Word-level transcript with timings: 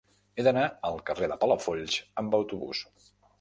He 0.35 0.45
d'anar 0.45 0.63
al 0.89 0.97
carrer 1.09 1.29
de 1.33 1.37
Palafolls 1.43 1.99
amb 2.23 2.39
autobús. 2.39 2.83